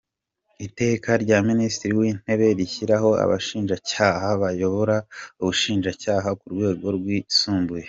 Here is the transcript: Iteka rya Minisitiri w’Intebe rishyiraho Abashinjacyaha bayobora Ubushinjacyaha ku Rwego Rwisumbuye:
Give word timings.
Iteka 0.65 1.09
rya 1.23 1.37
Minisitiri 1.49 1.93
w’Intebe 1.99 2.47
rishyiraho 2.59 3.09
Abashinjacyaha 3.23 4.27
bayobora 4.41 4.95
Ubushinjacyaha 5.41 6.29
ku 6.39 6.45
Rwego 6.53 6.85
Rwisumbuye: 6.97 7.79